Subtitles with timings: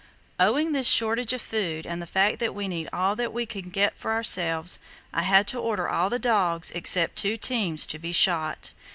[0.39, 3.45] Owing to this shortage of food and the fact that we needed all that we
[3.45, 4.79] could get for ourselves,
[5.13, 8.73] I had to order all the dogs except two teams to be shot.